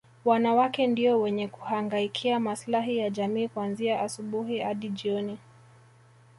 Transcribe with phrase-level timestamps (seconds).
[0.25, 5.37] Wanawake ndio wenye kuhangaikia maslahi ya jamii kuanzia asubuhi hadi jioni